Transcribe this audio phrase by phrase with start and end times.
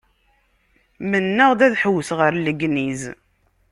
[1.09, 3.01] Mennaɣ-d ad ḥewwseɣ ar Legniz.